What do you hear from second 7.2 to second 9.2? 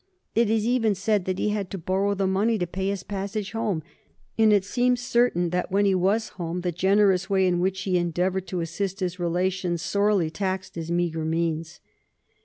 way in which he endeavored to assist his